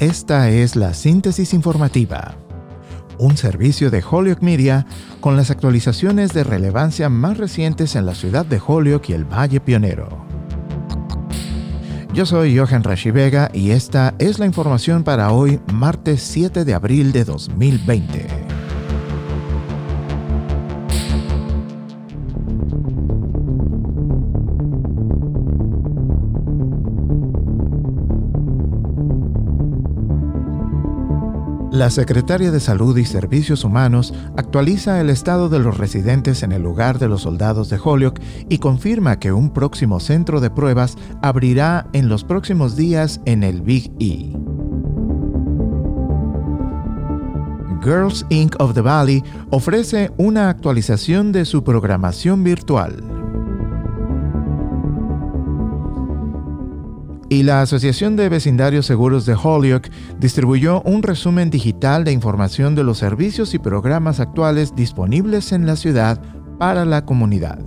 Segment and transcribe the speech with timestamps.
[0.00, 2.34] Esta es la síntesis informativa,
[3.18, 4.86] un servicio de Holyoke Media
[5.20, 9.60] con las actualizaciones de relevancia más recientes en la ciudad de Holyoke y el Valle
[9.60, 10.24] Pionero.
[12.14, 16.72] Yo soy Johan Rashi Vega y esta es la información para hoy, martes 7 de
[16.72, 18.39] abril de 2020.
[31.80, 36.60] La Secretaria de Salud y Servicios Humanos actualiza el estado de los residentes en el
[36.60, 38.20] lugar de los soldados de Holyoke
[38.50, 43.62] y confirma que un próximo centro de pruebas abrirá en los próximos días en el
[43.62, 44.36] Big E.
[47.82, 48.56] Girls Inc.
[48.60, 53.09] of the Valley ofrece una actualización de su programación virtual.
[57.30, 62.82] Y la Asociación de Vecindarios Seguros de Holyoke distribuyó un resumen digital de información de
[62.82, 66.20] los servicios y programas actuales disponibles en la ciudad
[66.58, 67.60] para la comunidad.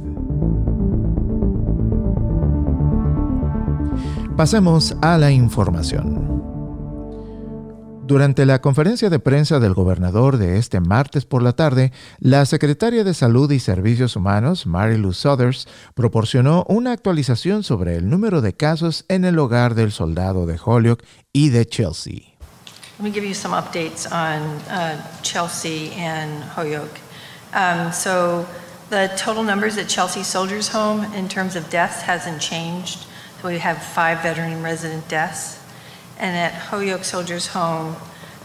[4.35, 6.22] Pasemos a la información.
[8.05, 13.05] Durante la conferencia de prensa del gobernador de este martes por la tarde, la secretaria
[13.05, 18.53] de Salud y Servicios Humanos, Mary Lou Suthers, proporcionó una actualización sobre el número de
[18.53, 22.33] casos en el hogar del soldado de Holyoke y de Chelsea.
[22.99, 26.99] Let me give you some updates on uh, Chelsea and Holyoke.
[27.53, 28.45] Um, so
[28.89, 33.05] the total numbers at Chelsea Soldiers Home in terms of deaths hasn't changed.
[33.41, 35.62] So we have five veteran resident deaths.
[36.19, 37.95] And at Holyoke Soldiers Home,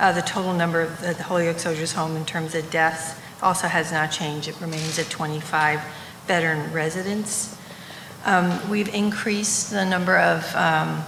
[0.00, 3.92] uh, the total number of the Holyoke Soldiers Home in terms of deaths also has
[3.92, 4.48] not changed.
[4.48, 5.80] It remains at 25
[6.26, 7.56] veteran residents.
[8.24, 11.02] Um, we've increased the number of um,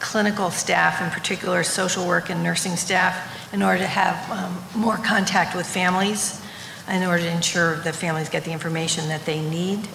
[0.00, 4.96] clinical staff, in particular social work and nursing staff, in order to have um, more
[4.96, 6.42] contact with families,
[6.88, 9.88] in order to ensure that families get the information that they need.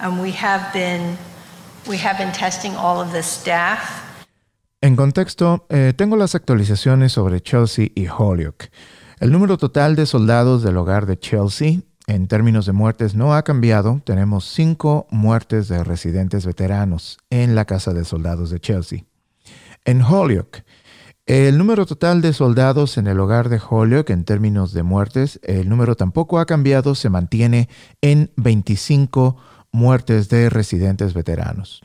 [0.00, 1.16] Um, we have been
[1.88, 4.03] we have been testing all of the staff
[4.84, 8.70] En contexto, eh, tengo las actualizaciones sobre Chelsea y Holyoke.
[9.18, 13.44] El número total de soldados del hogar de Chelsea, en términos de muertes, no ha
[13.44, 14.02] cambiado.
[14.04, 19.04] Tenemos cinco muertes de residentes veteranos en la casa de soldados de Chelsea.
[19.86, 20.66] En Holyoke,
[21.24, 25.70] el número total de soldados en el hogar de Holyoke, en términos de muertes, el
[25.70, 27.70] número tampoco ha cambiado, se mantiene
[28.02, 29.38] en 25
[29.72, 31.80] muertes de residentes veteranos.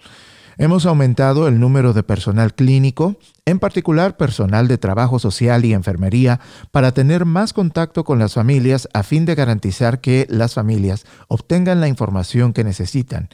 [0.61, 3.15] Hemos aumentado el número de personal clínico,
[3.45, 8.89] en particular personal de trabajo social y enfermería, para tener más contacto con las familias
[8.93, 13.29] a fin de garantizar que las familias obtengan la información que necesitan.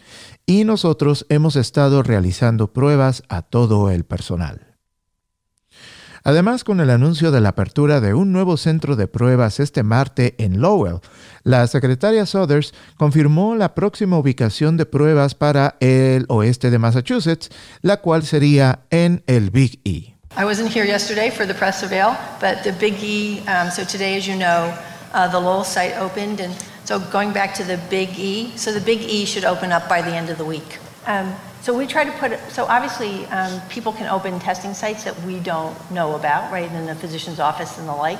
[0.46, 4.75] Y nosotros hemos estado realizando pruebas a todo el personal.
[6.24, 10.34] Además, con el anuncio de la apertura de un nuevo centro de pruebas este martes
[10.38, 11.00] en Lowell,
[11.46, 17.50] la secretaria Sothers confirmó la próxima ubicación de pruebas para el oeste de Massachusetts,
[17.82, 20.16] la cual sería en el Big E.
[20.38, 24.18] I wasn't here yesterday for the press avail, but the Big E, um, so today,
[24.18, 24.74] as you know,
[25.14, 28.82] uh, the Lowell site opened, and so going back to the Big E, so the
[28.82, 30.80] Big E should open up by the end of the week.
[31.06, 35.20] Um, so we try to put so obviously um, people can open testing sites that
[35.24, 38.20] we don't know about, right, in the physician's office and the like.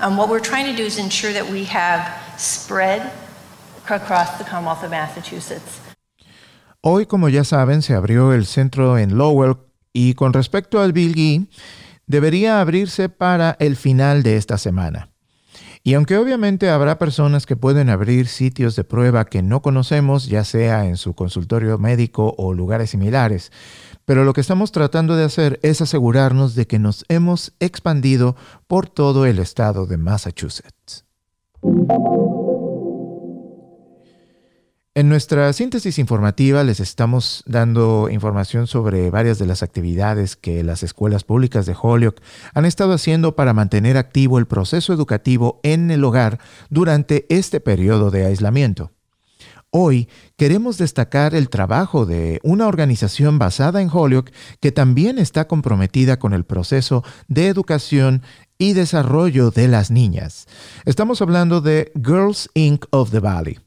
[0.00, 2.08] Um, what we're trying to do is ensure that we have
[2.38, 3.12] spread
[3.88, 5.80] across the Commonwealth of Massachusetts.
[6.80, 9.56] Hoy, como ya saben, se abrió el centro en Lowell
[9.92, 11.46] y con respecto al Bill Gee,
[12.06, 15.10] debería abrirse para el final de esta semana.
[15.84, 20.44] Y aunque obviamente habrá personas que pueden abrir sitios de prueba que no conocemos, ya
[20.44, 23.50] sea en su consultorio médico o lugares similares,
[24.04, 28.36] pero lo que estamos tratando de hacer es asegurarnos de que nos hemos expandido
[28.66, 31.04] por todo el estado de Massachusetts.
[34.94, 40.82] En nuestra síntesis informativa les estamos dando información sobre varias de las actividades que las
[40.82, 42.20] escuelas públicas de Holyoke
[42.52, 48.10] han estado haciendo para mantener activo el proceso educativo en el hogar durante este periodo
[48.10, 48.90] de aislamiento.
[49.74, 54.30] Hoy queremos destacar el trabajo de una organización basada en Holyoke
[54.60, 58.20] que también está comprometida con el proceso de educación
[58.58, 60.46] y desarrollo de las niñas.
[60.84, 62.84] Estamos hablando de Girls Inc.
[62.90, 63.60] of the Valley.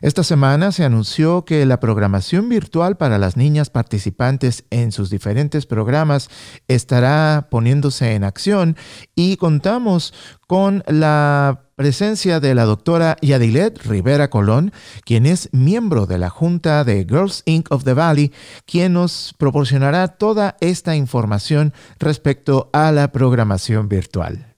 [0.00, 5.66] Esta semana se anunció que la programación virtual para las niñas participantes en sus diferentes
[5.66, 6.30] programas
[6.68, 8.76] estará poniéndose en acción
[9.16, 10.14] y contamos
[10.46, 14.72] con la presencia de la doctora Yadilet Rivera Colón,
[15.04, 17.72] quien es miembro de la Junta de Girls Inc.
[17.72, 18.32] of the Valley,
[18.66, 24.54] quien nos proporcionará toda esta información respecto a la programación virtual.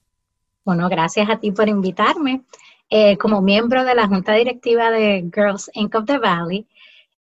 [0.65, 2.45] Bueno, gracias a ti por invitarme.
[2.93, 5.95] Eh, como miembro de la Junta Directiva de Girls Inc.
[5.95, 6.67] of the Valley,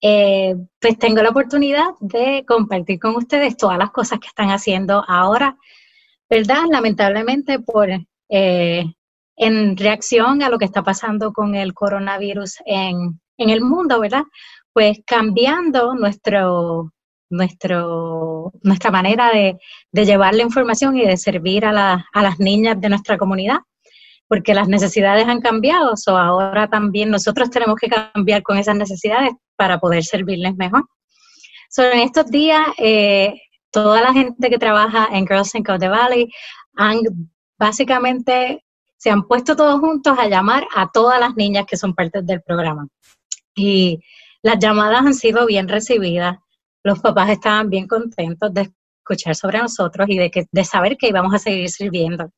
[0.01, 5.05] eh, pues tengo la oportunidad de compartir con ustedes todas las cosas que están haciendo
[5.09, 5.57] ahora,
[6.31, 6.63] ¿verdad?
[6.71, 7.89] Lamentablemente por
[8.29, 8.85] eh,
[9.37, 14.23] en reacción a lo que está pasando con el coronavirus en, el mundo, ¿verdad?
[14.73, 16.93] Pues cambiando nuestro,
[17.29, 19.59] nuestro, nuestra manera de,
[19.93, 23.59] llevar la información y de servir a, a, las niñas de nuestra comunidad,
[24.29, 29.31] porque las necesidades han cambiado, o ahora también nosotros tenemos que cambiar con esas necesidades
[29.57, 30.85] para poder servirles mejor.
[31.71, 33.35] So, en estos días, eh,
[33.71, 36.29] toda la gente que trabaja en Girls in the Valley
[36.77, 37.01] han
[37.59, 38.65] básicamente
[38.97, 42.43] se han puesto todos juntos a llamar a todas las niñas que son parte del
[42.43, 42.89] programa.
[43.55, 44.01] Y
[44.43, 46.39] las llamadas han sido bien recibidas.
[46.83, 51.09] Los papás estaban bien contentos de escuchar sobre nosotros y de, que, de saber que
[51.09, 52.31] íbamos a seguir sirviendo.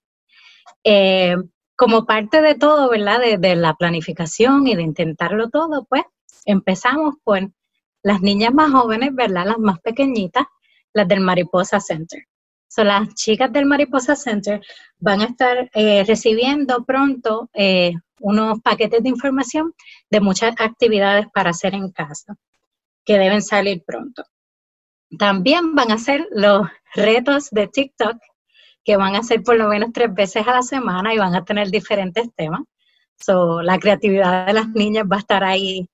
[0.84, 1.36] Eh,
[1.78, 3.20] como parte de todo, ¿verdad?
[3.20, 6.02] De, de, la planificación y de intentarlo todo, pues
[6.44, 7.54] empezamos con
[8.02, 9.46] las niñas más jóvenes, ¿verdad?
[9.46, 10.44] Las más pequeñitas,
[10.92, 12.24] las del Mariposa Center.
[12.66, 14.60] So, las chicas del Mariposa Center
[14.98, 19.72] van a estar eh, recibiendo pronto eh, unos paquetes de información
[20.10, 22.34] de muchas actividades para hacer en casa
[23.04, 24.24] que deben salir pronto.
[25.16, 26.66] También van a hacer los
[26.96, 28.16] retos de TikTok
[28.88, 31.44] que van a ser por lo menos tres veces a la semana y van a
[31.44, 32.62] tener diferentes temas.
[33.18, 35.86] So, la creatividad de las niñas va a estar ahí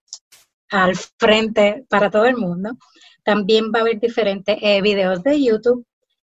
[0.70, 2.70] al frente para todo el mundo.
[3.24, 5.84] También va a haber diferentes eh, videos de YouTube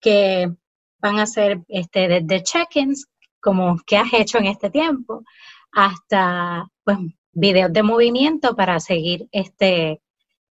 [0.01, 0.53] que
[0.99, 3.07] van a ser este, desde check-ins,
[3.41, 5.23] como qué has hecho en este tiempo,
[5.71, 6.99] hasta pues,
[7.31, 10.01] videos de movimiento para seguir este,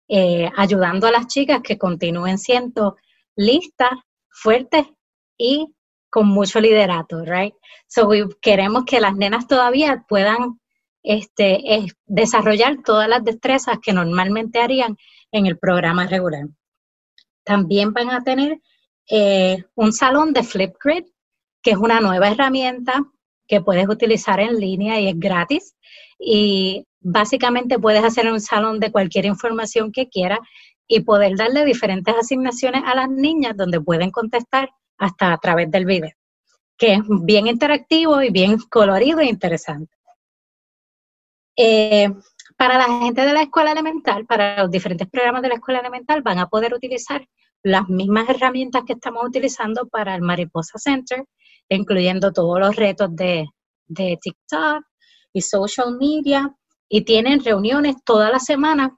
[0.09, 2.97] eh, ayudando a las chicas que continúen siendo
[3.37, 3.91] listas,
[4.31, 4.87] fuertes
[5.37, 5.75] y
[6.11, 7.55] con mucho liderato, right?
[7.87, 8.11] So
[8.41, 10.61] queremos que las nenas todavía puedan
[11.03, 14.97] este, desarrollar todas las destrezas que normalmente harían
[15.33, 16.47] en el programa regular.
[17.45, 18.61] También van a tener
[19.09, 21.05] eh, un salón de Flipgrid,
[21.63, 23.03] que es una nueva herramienta
[23.47, 25.75] que puedes utilizar en línea y es gratis.
[26.19, 30.41] Y básicamente puedes hacer un salón de cualquier información que quieras
[30.87, 35.87] y poder darle diferentes asignaciones a las niñas donde pueden contestar hasta a través del
[35.87, 36.13] video,
[36.77, 39.97] que es bien interactivo y bien colorido e interesante.
[41.57, 42.09] Eh,
[42.57, 46.21] para la gente de la escuela elemental, para los diferentes programas de la escuela elemental,
[46.21, 47.27] van a poder utilizar
[47.63, 51.25] las mismas herramientas que estamos utilizando para el Mariposa Center,
[51.71, 53.49] incluyendo todos los retos de,
[53.89, 54.85] TikTok
[55.33, 56.55] y social media,
[56.87, 58.95] y tienen reuniones toda la semana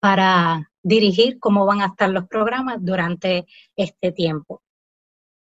[0.00, 3.46] para dirigir cómo van a estar los programas durante
[3.76, 4.63] este tiempo.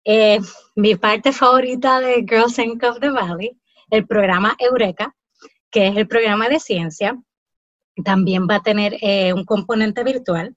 [0.05, 0.41] Eh,
[0.75, 2.83] mi parte favorita de Girls Inc.
[2.83, 3.59] of the Valley,
[3.91, 5.15] el programa Eureka,
[5.71, 7.17] que es el programa de ciencia,
[8.05, 10.57] también va a tener eh, un componente virtual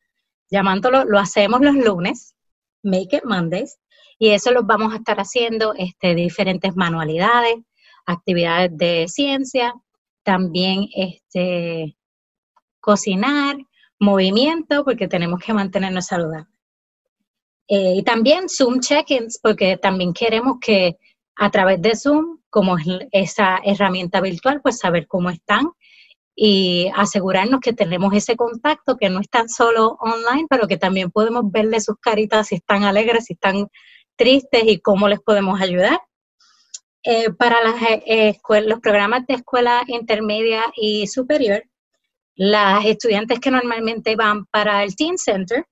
[0.49, 2.35] llamándolo, lo hacemos los lunes,
[2.83, 3.77] Make It Mondays,
[4.17, 7.57] y eso lo vamos a estar haciendo este, diferentes manualidades,
[8.05, 9.73] actividades de ciencia,
[10.23, 11.97] también este,
[12.79, 13.57] cocinar,
[13.99, 16.54] movimiento, porque tenemos que mantenernos saludables.
[17.67, 20.97] Eh, y también Zoom check-ins, porque también queremos que
[21.37, 25.71] a través de Zoom, como es esa herramienta virtual, pues saber cómo están
[26.35, 31.49] y asegurarnos que tenemos ese contacto, que no están solo online, pero que también podemos
[31.51, 33.67] verle sus caritas si están alegres, si están
[34.17, 35.99] tristes y cómo les podemos ayudar.
[37.03, 41.63] Eh, para las, eh, los programas de escuela intermedia y superior,
[42.35, 45.65] las estudiantes que normalmente van para el Teen Center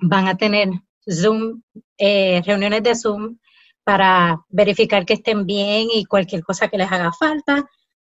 [0.00, 0.68] van a tener
[1.10, 1.62] Zoom,
[1.96, 3.38] eh, reuniones de Zoom
[3.84, 7.68] para verificar que estén bien y cualquier cosa que les haga falta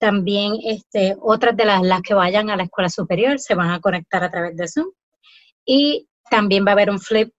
[0.02, 3.80] también este, otras de las, las que vayan a la escuela superior se van a
[3.80, 4.90] conectar a través de Zoom.
[5.64, 7.32] Y también va a haber un flip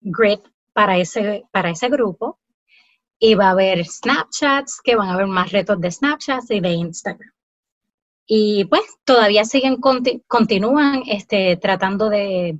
[0.00, 0.40] grid
[0.72, 2.40] para ese, para ese grupo.
[3.20, 6.70] Y va a haber Snapchats, que van a haber más retos de Snapchats y de
[6.70, 7.30] Instagram.
[8.26, 9.76] Y pues todavía siguen,
[10.26, 12.58] continúan este, tratando de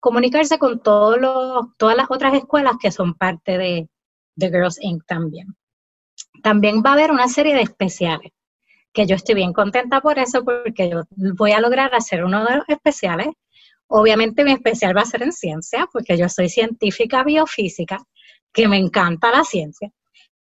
[0.00, 3.88] comunicarse con todos los, todas las otras escuelas que son parte de,
[4.34, 5.04] de Girls Inc.
[5.06, 5.54] también.
[6.42, 8.32] También va a haber una serie de especiales
[8.92, 11.02] que yo estoy bien contenta por eso, porque yo
[11.36, 13.28] voy a lograr hacer uno de los especiales.
[13.86, 17.98] Obviamente mi especial va a ser en ciencia, porque yo soy científica biofísica,
[18.52, 19.90] que me encanta la ciencia.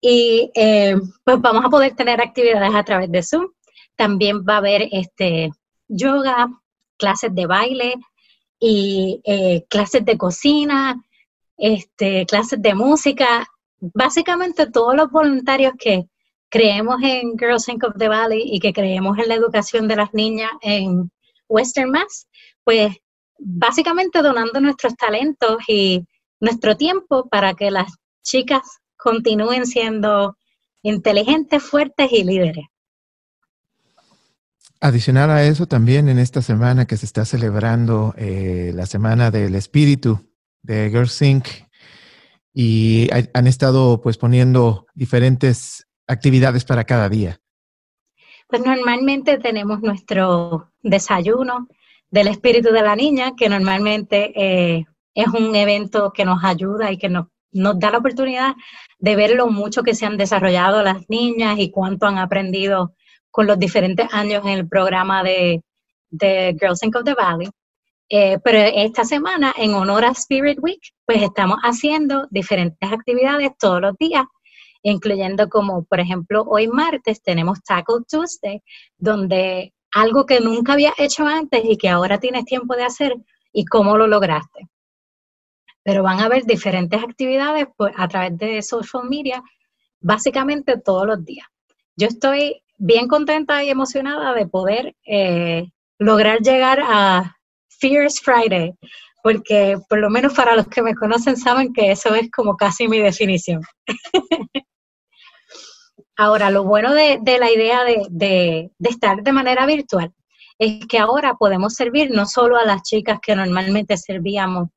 [0.01, 3.49] Y eh, pues vamos a poder tener actividades a través de Zoom.
[3.97, 5.51] También va a haber este,
[5.89, 6.49] yoga,
[6.99, 7.95] clases de baile
[8.59, 11.03] y eh, clases de cocina,
[11.57, 13.47] este, clases de música.
[13.81, 16.09] Básicamente todos los voluntarios que
[16.49, 17.85] creemos en Girls Inc.
[17.85, 21.11] of the Valley y que creemos en la educación de las niñas en
[21.49, 22.29] Western Mass,
[22.65, 22.97] pues
[23.39, 26.05] básicamente donando nuestros talentos y
[26.41, 28.63] nuestro tiempo para que las chicas
[28.97, 30.37] continúen siendo
[30.83, 32.67] inteligentes, fuertes y líderes.
[34.81, 39.55] Adicional a eso, también en esta semana que se está celebrando eh, la Semana del
[39.55, 40.21] Espíritu
[40.63, 41.47] de Girls Inc.
[42.53, 47.41] y han estado pues poniendo diferentes actividades para cada día.
[48.49, 51.69] Pues normalmente tenemos nuestro desayuno
[52.11, 56.99] del espíritu de la niña, que normalmente eh, es un evento que nos ayuda y
[56.99, 58.55] que nos, nos da la oportunidad
[58.99, 62.95] de ver lo mucho que se han desarrollado las niñas y cuánto han aprendido
[63.37, 65.63] con los diferentes años en el programa de,
[66.59, 66.97] Girls Inc.
[66.97, 67.51] of the Valley.
[68.09, 73.83] Eh, pero esta semana, en honor a Spirit Week, pues estamos haciendo diferentes actividades todos
[73.83, 74.25] los días,
[74.83, 78.63] incluyendo como, por ejemplo, hoy martes tenemos Tackle Tuesday,
[78.97, 83.17] donde algo que nunca había hecho antes y que ahora tienes tiempo de hacer
[83.53, 84.67] y cómo lo lograste.
[85.83, 89.43] Pero van a haber diferentes actividades pues, a través de social media,
[90.01, 91.47] básicamente todos los días.
[91.99, 95.67] Yo estoy bien contenta y emocionada de poder eh,
[95.99, 97.37] lograr llegar a
[97.69, 98.75] Fierce Friday,
[99.23, 102.89] porque por lo menos para los que me conocen saben que eso es como casi
[102.89, 103.63] mi definición.
[106.17, 110.13] ahora, lo bueno de, la idea de, estar de manera virtual
[110.59, 114.69] es que ahora podemos servir no solo a las chicas que normalmente servíamos,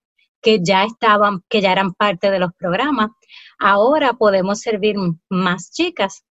[0.41, 3.11] que ya estaban, que ya eran parte de los programas,
[3.59, 4.95] ahora podemos servir
[5.29, 6.23] más chicas.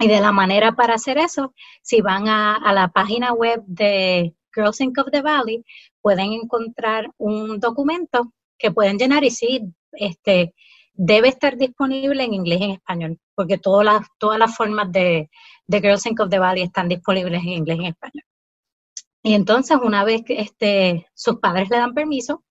[0.00, 4.80] Y de la manera para hacer eso, si van a, la página web de Girls
[4.80, 4.98] Inc.
[4.98, 5.64] of the Valley,
[6.00, 9.62] pueden encontrar un documento que pueden llenar y sí,
[9.92, 10.54] este,
[10.92, 15.30] debe estar disponible en inglés y en español, porque todas las, todas las formas de,
[15.66, 16.20] de Girls Inc.
[16.20, 18.24] of the Valley están disponibles en inglés y en español.
[19.22, 22.44] Y entonces, una vez que este, sus padres le dan permiso,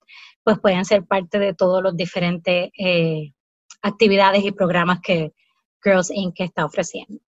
[0.44, 3.34] pues pueden ser parte de todos los diferentes eh,
[3.82, 5.34] actividades y programas que
[5.84, 6.39] Girls Inc.
[6.42, 7.20] está ofreciendo.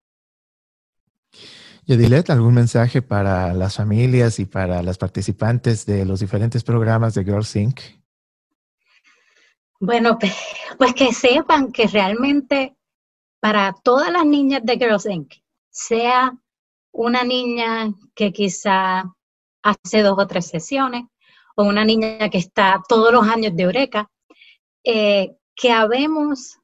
[1.89, 7.23] Yedilet, ¿algún mensaje para las familias y para las participantes de los diferentes programas de
[7.23, 7.79] Girls Inc.?
[9.79, 10.19] Bueno,
[10.77, 12.77] pues que sepan que realmente
[13.39, 15.33] para todas las niñas de Girls Inc.,
[15.71, 16.37] sea
[16.91, 19.11] una niña que quizá
[19.63, 21.05] hace dos o tres sesiones,
[21.55, 24.11] o una niña que está todos los años de Eureka,
[24.83, 26.59] eh, que habemos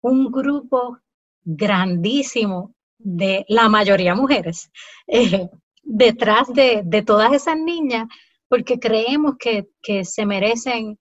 [0.00, 1.00] un grupo
[1.42, 2.72] grandísimo
[3.02, 4.70] de la mayoría mujeres,
[5.06, 5.48] eh,
[5.82, 8.08] detrás de, todas esas niñas,
[8.48, 9.66] porque creemos que,
[10.04, 10.98] se merecen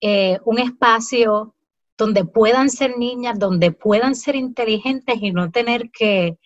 [0.00, 1.54] eh, un espacio
[1.98, 6.36] donde puedan ser niñas, donde puedan ser inteligentes y no tener que,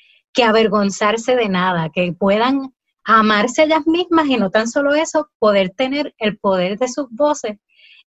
[0.43, 2.73] avergonzarse de nada, que puedan
[3.05, 7.59] amarse ellas mismas y no tan solo eso, poder tener el poder de sus voces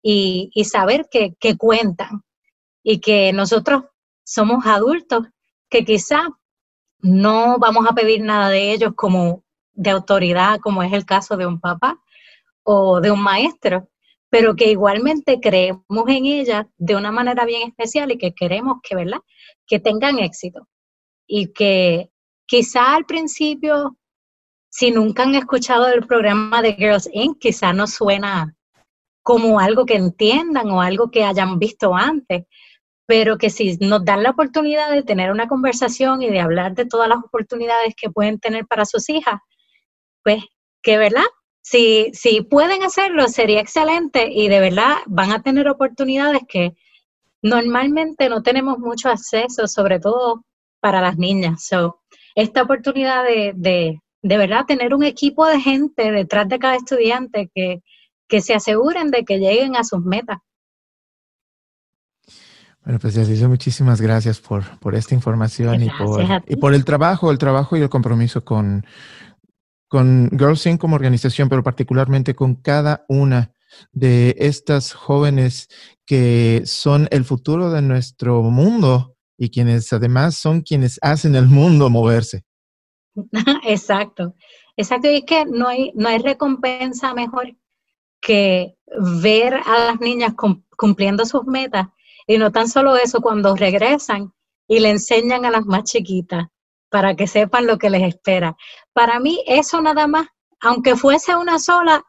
[0.02, 2.24] y, saber que, que, cuentan
[2.82, 3.84] y que nosotros
[4.24, 5.28] somos adultos
[5.70, 6.28] que quizá
[7.04, 9.44] no vamos a pedir nada de ellos como
[9.74, 12.00] de autoridad, como es el caso de un papá
[12.64, 13.90] o de un maestro,
[14.30, 18.96] pero que igualmente creemos en ellas de una manera bien especial y que queremos que,
[18.96, 19.20] ¿verdad?
[19.68, 20.68] Que tengan éxito.
[21.28, 22.10] Y que
[22.46, 23.98] quizá al principio,
[24.70, 28.56] si nunca han escuchado el programa de Girls Inc., quizá no suena
[29.22, 32.46] como algo que entiendan o algo que hayan visto antes,
[33.14, 36.88] pero que si nos dan la oportunidad de tener una conversación y de hablar de
[36.88, 39.40] todas las oportunidades que pueden tener para sus hijas,
[40.24, 40.44] pues
[40.82, 41.22] que verdad,
[41.62, 46.72] si, si pueden hacerlo sería excelente y de verdad van a tener oportunidades que
[47.44, 50.44] normalmente no tenemos mucho acceso, sobre todo
[50.80, 51.68] para las niñas.
[51.68, 52.02] So,
[52.34, 57.52] esta oportunidad de, de, de verdad tener un equipo de gente detrás de cada estudiante
[57.54, 57.84] que,
[58.28, 60.40] que se aseguren de que lleguen a sus metas.
[62.84, 67.32] Bueno, pues Yaciso, muchísimas gracias por, por esta información y por, y por, el trabajo,
[67.32, 68.86] el trabajo y el compromiso con,
[69.88, 70.82] con Girls Inc.
[70.82, 73.54] como organización, pero particularmente con cada una
[73.94, 75.70] de estas jóvenes
[76.06, 81.90] que son el futuro de nuestro mundo y quienes además son quienes hacen el mundo
[81.90, 82.44] moverse.
[83.64, 84.36] Exacto,
[84.76, 85.10] exacto.
[85.10, 87.56] Y es que no hay, no hay recompensa mejor
[88.20, 88.76] que
[89.22, 90.34] ver a las niñas
[90.76, 91.88] cumpliendo sus metas
[92.28, 94.34] y no tan solo eso, cuando regresan
[94.68, 96.48] y le enseñan a las más chiquitas
[96.90, 98.56] para que sepan lo que les espera.
[98.94, 100.28] Para mí eso nada más,
[100.62, 102.04] aunque fuese una sola,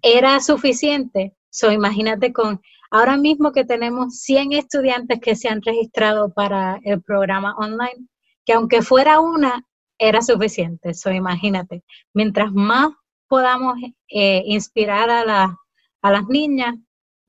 [0.00, 1.34] era suficiente.
[1.50, 7.02] So, imagínate con ahora mismo que tenemos 100 estudiantes que se han registrado para el
[7.02, 8.06] programa online,
[8.44, 9.66] que aunque fuera una,
[9.98, 10.94] era suficiente.
[10.94, 11.82] So, imagínate,
[12.14, 12.90] mientras más
[13.28, 13.76] podamos
[14.08, 15.56] eh, inspirar a,
[16.02, 16.74] a las niñas,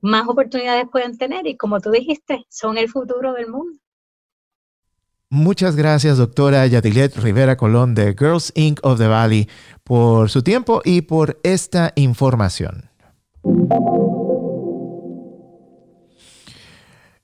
[0.04, 3.78] más oportunidades pueden tener y como tú dijiste, son el futuro del mundo.
[5.30, 8.78] Muchas gracias, doctora Yadilet Rivera Colón de Girls Inc.
[8.82, 9.48] of the Valley,
[9.82, 12.90] por su tiempo y por esta información.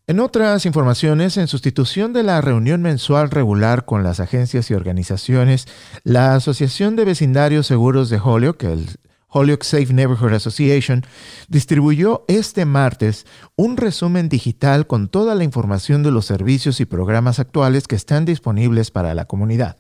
[0.07, 5.69] En otras informaciones, en sustitución de la reunión mensual regular con las agencias y organizaciones,
[6.03, 8.87] la Asociación de Vecindarios Seguros de Holyoke, el
[9.31, 11.05] Holyoke Safe Neighborhood Association,
[11.49, 17.39] distribuyó este martes un resumen digital con toda la información de los servicios y programas
[17.39, 19.77] actuales que están disponibles para la comunidad.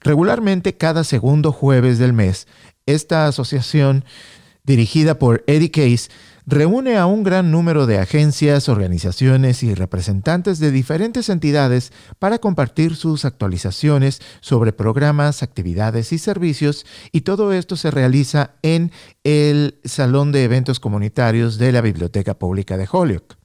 [0.00, 2.46] Regularmente cada segundo jueves del mes,
[2.86, 4.04] esta asociación,
[4.62, 6.10] dirigida por Eddie Case,
[6.48, 12.96] reúne a un gran número de agencias, organizaciones y representantes de diferentes entidades para compartir
[12.96, 18.92] sus actualizaciones sobre programas, actividades y servicios y todo esto se realiza en
[19.24, 23.36] el Salón de Eventos Comunitarios de la Biblioteca Pública de Holyoke.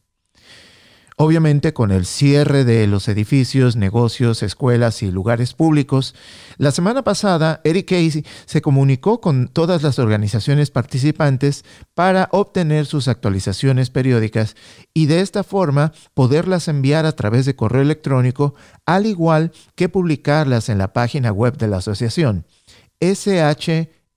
[1.18, 6.16] Obviamente con el cierre de los edificios, negocios, escuelas y lugares públicos,
[6.58, 13.08] la semana pasada Eric Casey se comunicó con todas las organizaciones participantes para obtener sus
[13.08, 14.56] actualizaciones periódicas
[14.94, 18.56] y de esta forma poderlas enviar a través de correo electrónico,
[18.86, 22.46] al igual que publicarlas en la página web de la asociación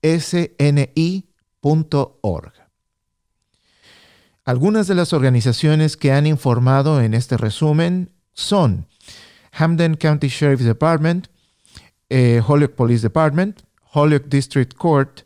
[0.03, 0.17] shsni.org.
[4.47, 8.87] Algunas de las organizaciones que han informado en este resumen son
[9.51, 11.27] Hamden County Sheriff's Department,
[12.11, 13.63] eh, Holyoke Police Department,
[13.93, 15.23] Holyoke District Court,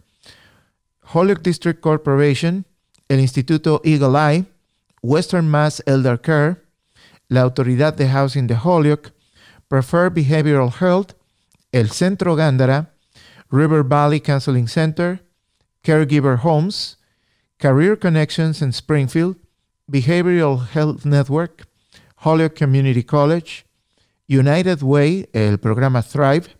[1.12, 2.64] Holyoke District Corporation,
[3.10, 4.46] el Instituto Eagle Eye,
[5.02, 6.56] Western Mass Elder Care,
[7.28, 9.12] la Autoridad de Housing de Holyoke,
[9.68, 11.12] Preferred Behavioral Health,
[11.72, 12.94] el Centro Gándara,
[13.50, 15.22] River Valley Counseling Center,
[15.82, 16.99] Caregiver Homes,
[17.60, 19.36] Career Connections in Springfield,
[19.86, 21.66] Behavioral Health Network,
[22.16, 23.66] Holyoke Community College,
[24.26, 26.56] United Way, el programa Thrive,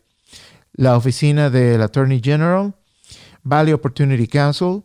[0.77, 2.75] la oficina del Attorney General,
[3.45, 4.85] Valley Opportunity Council,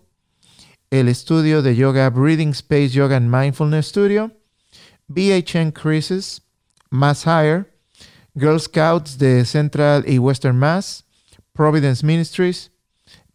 [0.89, 4.32] el estudio de yoga Breathing Space Yoga and Mindfulness Studio,
[5.10, 6.41] BHN Crisis,
[6.89, 7.69] Mass Higher,
[8.36, 11.04] Girl Scouts de Central y Western Mass,
[11.54, 12.69] Providence Ministries,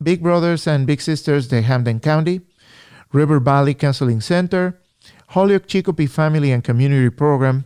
[0.02, 2.40] Big Brothers and Big Sisters de Hamden County,
[3.12, 4.80] River Valley Counseling Center,
[5.28, 7.64] Holyoke Chicopee Family and Community Program,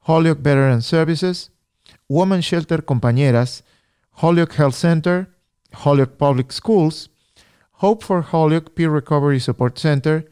[0.00, 1.50] Holyoke Veteran Services,
[2.08, 3.62] Woman Shelter Compañeras,
[4.18, 5.28] Holyoke Health Center,
[5.72, 7.08] Holyoke Public Schools,
[7.78, 10.24] Hope for Holyoke Peer Recovery Support Center,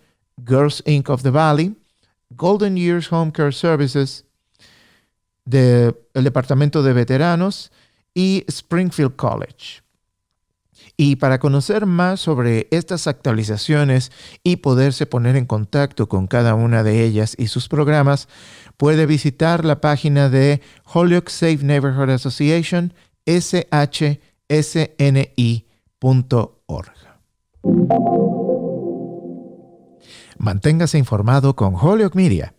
[0.45, 1.09] Girls Inc.
[1.09, 1.75] of the Valley,
[2.37, 4.25] Golden Years Home Care Services,
[5.51, 7.71] el Departamento de Veteranos
[8.15, 9.83] y Springfield College.
[11.05, 14.13] Y para conocer más sobre estas actualizaciones
[14.45, 18.29] y poderse poner en contacto con cada una de ellas y sus programas,
[18.77, 22.95] puede visitar la página de Holyoke Safe Neighborhood Association,
[23.27, 23.83] shsni.org.
[30.39, 32.55] Manténgase informado con Holyoke Media.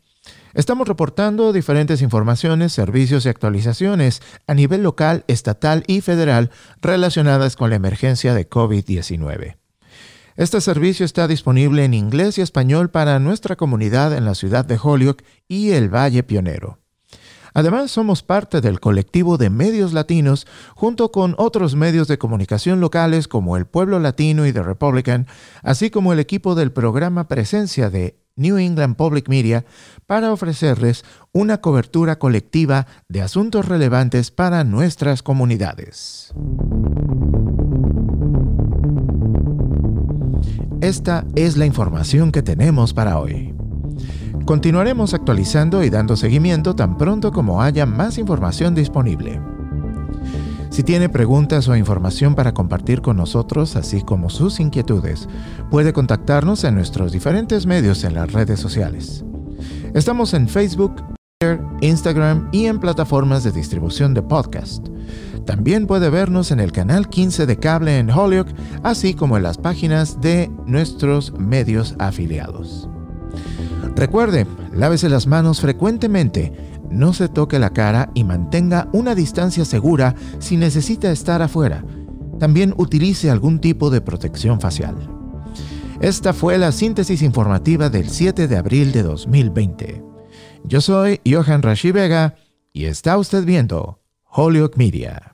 [0.54, 7.72] Estamos reportando diferentes informaciones, servicios y actualizaciones a nivel local, estatal y federal relacionadas con
[7.72, 9.58] la emergencia de COVID-19.
[10.36, 14.80] Este servicio está disponible en inglés y español para nuestra comunidad en la ciudad de
[14.82, 16.83] Holyoke y el Valle Pionero.
[17.54, 23.28] Además, somos parte del colectivo de medios latinos junto con otros medios de comunicación locales
[23.28, 25.28] como El Pueblo Latino y The Republican,
[25.62, 29.66] así como el equipo del programa Presencia de New England Public Media
[30.08, 36.34] para ofrecerles una cobertura colectiva de asuntos relevantes para nuestras comunidades.
[40.82, 43.54] Esta es la información que tenemos para hoy.
[44.46, 49.40] Continuaremos actualizando y dando seguimiento tan pronto como haya más información disponible.
[50.70, 55.30] Si tiene preguntas o información para compartir con nosotros, así como sus inquietudes,
[55.70, 59.24] puede contactarnos en nuestros diferentes medios en las redes sociales.
[59.94, 60.96] Estamos en Facebook,
[61.40, 64.88] Twitter, Instagram y en plataformas de distribución de podcast.
[65.46, 69.58] También puede vernos en el canal 15 de cable en Holyoke, así como en las
[69.58, 72.90] páginas de nuestros medios afiliados.
[73.96, 76.52] Recuerde, lávese las manos frecuentemente,
[76.90, 81.84] no se toque la cara y mantenga una distancia segura si necesita estar afuera.
[82.40, 84.96] También utilice algún tipo de protección facial.
[86.02, 90.04] Esta fue la síntesis informativa del 7 de abril de 2020.
[90.66, 92.36] Yo soy Johan Rashi Vega
[92.74, 95.33] y está usted viendo Holyoke Media.